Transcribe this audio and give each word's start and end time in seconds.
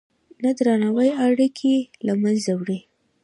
نه 0.43 0.49
درناوی 0.57 1.09
اړیکې 1.25 1.75
له 2.05 2.13
منځه 2.21 2.51
وړي. 2.59 2.79